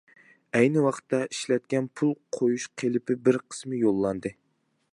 [0.59, 4.33] ئەينى ۋاقىتتا ئىشلەتكەن پۇل قۇيۇش قېلىپى بىر قىسمى يوللاندى.